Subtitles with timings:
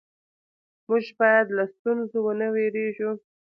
[0.87, 3.11] موږ باید له ستونزو ونه وېرېږو